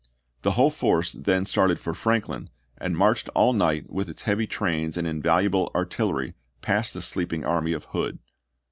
[0.41, 4.97] The whole force then started for Franklin, and marched all night with its heavy trains
[4.97, 8.17] and invaluable artillery past the sleeping army of Hood.